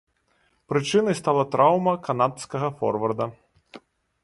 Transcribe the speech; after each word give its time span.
Прычынай 0.71 1.15
стала 1.21 1.43
траўма 1.57 1.93
канадскага 2.09 2.73
форварда. 2.79 3.31